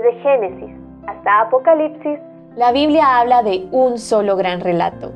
Desde 0.00 0.18
Génesis 0.22 0.70
hasta 1.06 1.42
Apocalipsis, 1.42 2.18
la 2.56 2.72
Biblia 2.72 3.18
habla 3.18 3.42
de 3.42 3.68
un 3.70 3.98
solo 3.98 4.34
gran 4.36 4.60
relato. 4.60 5.12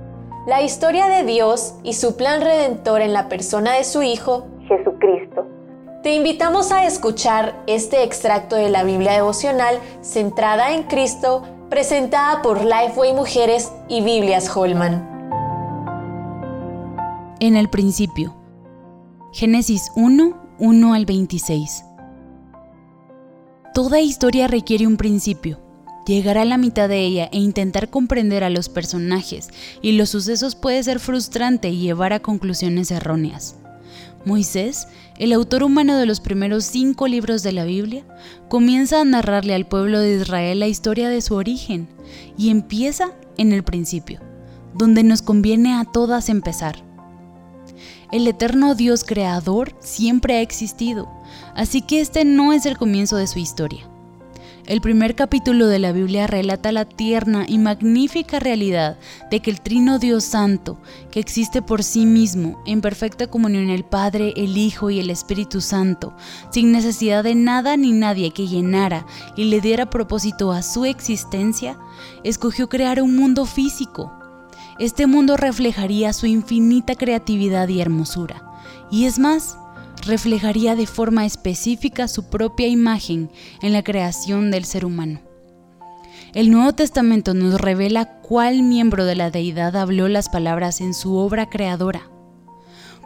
La 0.47 0.61
historia 0.61 1.07
de 1.07 1.25
Dios 1.25 1.79
y 1.83 1.95
su 1.95 2.17
plan 2.19 2.43
redentor 2.43 3.01
en 3.01 3.15
la 3.15 3.29
persona 3.31 3.73
de 3.73 3.85
su 3.85 4.03
Hijo, 4.03 4.47
Jesucristo. 4.69 5.47
Te 6.03 6.15
invitamos 6.15 6.71
a 6.71 6.85
escuchar 6.85 7.55
este 7.67 8.03
extracto 8.03 8.57
de 8.57 8.69
la 8.69 8.85
Biblia 8.85 9.13
devocional 9.13 9.79
centrada 10.03 10.75
en 10.75 10.83
Cristo, 10.83 11.43
presentada 11.71 12.43
por 12.43 12.63
Lifeway 12.63 13.15
Mujeres 13.15 13.73
y 13.89 14.03
Biblias 14.03 14.55
Holman. 14.55 15.09
En 17.41 17.57
el 17.57 17.71
principio. 17.71 18.35
Génesis 19.33 19.91
1, 19.97 20.37
1 20.59 20.95
al 20.95 21.07
26. 21.07 21.94
Toda 23.75 24.01
historia 24.01 24.47
requiere 24.47 24.87
un 24.87 24.97
principio. 24.97 25.59
Llegar 26.07 26.39
a 26.39 26.45
la 26.45 26.59
mitad 26.59 26.89
de 26.89 27.01
ella 27.01 27.29
e 27.33 27.39
intentar 27.39 27.91
comprender 27.91 28.45
a 28.45 28.49
los 28.49 28.69
personajes 28.69 29.49
y 29.83 29.93
los 29.93 30.11
sucesos 30.11 30.55
puede 30.55 30.81
ser 30.85 31.01
frustrante 31.01 31.71
y 31.71 31.81
llevar 31.81 32.13
a 32.13 32.21
conclusiones 32.21 32.93
erróneas. 32.93 33.57
Moisés, 34.25 34.87
el 35.19 35.33
autor 35.33 35.65
humano 35.65 35.97
de 35.97 36.07
los 36.07 36.21
primeros 36.21 36.65
cinco 36.65 37.09
libros 37.09 37.43
de 37.43 37.51
la 37.51 37.65
Biblia, 37.65 38.05
comienza 38.49 39.01
a 39.01 39.05
narrarle 39.05 39.57
al 39.57 39.67
pueblo 39.67 39.99
de 39.99 40.21
Israel 40.21 40.61
la 40.61 40.69
historia 40.69 41.09
de 41.09 41.21
su 41.21 41.35
origen 41.35 41.89
y 42.39 42.51
empieza 42.51 43.11
en 43.39 43.53
el 43.53 43.65
principio, 43.65 44.21
donde 44.75 45.03
nos 45.03 45.21
conviene 45.21 45.75
a 45.75 45.85
todas 45.85 46.29
empezar. 46.29 46.94
El 48.13 48.27
eterno 48.29 48.75
Dios 48.75 49.05
creador 49.05 49.75
siempre 49.81 50.37
ha 50.37 50.41
existido, 50.41 51.09
así 51.55 51.83
que 51.83 52.01
este 52.01 52.25
no 52.25 52.53
es 52.53 52.67
el 52.67 52.77
comienzo 52.77 53.17
de 53.17 53.27
su 53.27 53.39
historia. 53.39 53.89
El 54.67 54.81
primer 54.81 55.15
capítulo 55.15 55.67
de 55.67 55.79
la 55.79 55.93
Biblia 55.93 56.27
relata 56.27 56.73
la 56.73 56.87
tierna 56.87 57.45
y 57.47 57.59
magnífica 57.59 58.41
realidad 58.41 58.97
de 59.31 59.41
que 59.41 59.51
el 59.51 59.61
Trino 59.61 59.99
Dios 59.99 60.25
Santo, 60.25 60.79
que 61.11 61.21
existe 61.21 61.61
por 61.61 61.83
sí 61.83 62.07
mismo, 62.07 62.63
en 62.65 62.81
perfecta 62.81 63.27
comunión 63.27 63.69
el 63.69 63.85
Padre, 63.85 64.33
el 64.39 64.57
Hijo 64.57 64.89
y 64.89 65.01
el 65.01 65.11
Espíritu 65.11 65.61
Santo, 65.61 66.17
sin 66.51 66.73
necesidad 66.73 67.23
de 67.23 67.35
nada 67.35 67.77
ni 67.77 67.93
nadie 67.93 68.31
que 68.31 68.47
llenara 68.47 69.05
y 69.37 69.45
le 69.45 69.61
diera 69.61 69.91
propósito 69.91 70.51
a 70.51 70.63
su 70.63 70.87
existencia, 70.87 71.77
escogió 72.23 72.71
crear 72.71 73.03
un 73.03 73.17
mundo 73.17 73.45
físico 73.45 74.13
este 74.79 75.07
mundo 75.07 75.37
reflejaría 75.37 76.13
su 76.13 76.27
infinita 76.27 76.95
creatividad 76.95 77.69
y 77.69 77.81
hermosura. 77.81 78.43
Y 78.91 79.05
es 79.05 79.19
más, 79.19 79.57
reflejaría 80.07 80.77
de 80.77 80.87
forma 80.87 81.25
específica 81.25 82.09
su 82.09 82.29
propia 82.29 82.69
imagen 82.69 83.31
en 83.63 83.73
la 83.73 83.83
creación 83.83 84.51
del 84.51 84.65
ser 84.65 84.85
humano. 84.85 85.21
El 86.35 86.51
Nuevo 86.51 86.73
Testamento 86.73 87.33
nos 87.33 87.61
revela 87.61 88.21
cuál 88.21 88.63
miembro 88.63 89.05
de 89.05 89.15
la 89.15 89.31
deidad 89.31 89.77
habló 89.77 90.09
las 90.09 90.29
palabras 90.29 90.81
en 90.81 90.93
su 90.93 91.15
obra 91.15 91.49
creadora, 91.49 92.11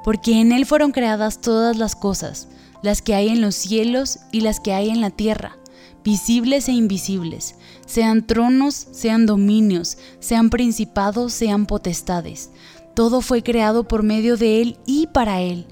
porque 0.03 0.41
en 0.41 0.53
él 0.53 0.65
fueron 0.65 0.93
creadas 0.93 1.41
todas 1.41 1.77
las 1.77 1.95
cosas, 1.95 2.49
las 2.83 3.03
que 3.03 3.15
hay 3.15 3.29
en 3.29 3.43
los 3.43 3.55
cielos 3.55 4.21
y 4.33 4.41
las 4.41 4.61
que 4.61 4.73
hay 4.73 4.89
en 4.89 5.03
la 5.03 5.11
tierra, 5.11 5.59
visibles 6.05 6.69
e 6.69 6.73
invisibles, 6.73 7.57
sean 7.87 8.27
tronos, 8.27 8.89
sean 8.93 9.27
dominios, 9.27 9.99
sean 10.21 10.51
principados, 10.51 11.33
sean 11.33 11.67
potestades. 11.67 12.51
Todo 12.95 13.21
fue 13.21 13.43
creado 13.43 13.87
por 13.87 14.03
medio 14.03 14.37
de 14.37 14.61
Él 14.61 14.79
y 14.87 15.07
para 15.09 15.41
Él. 15.41 15.67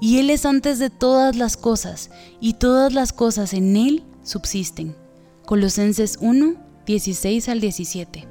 Y 0.00 0.18
Él 0.18 0.30
es 0.30 0.46
antes 0.46 0.78
de 0.78 0.90
todas 0.90 1.36
las 1.36 1.56
cosas, 1.56 2.10
y 2.40 2.54
todas 2.54 2.92
las 2.92 3.12
cosas 3.12 3.52
en 3.52 3.76
Él 3.76 4.04
subsisten. 4.22 4.94
Colosenses 5.44 6.18
1, 6.20 6.54
16 6.86 7.48
al 7.48 7.60
17. 7.60 8.28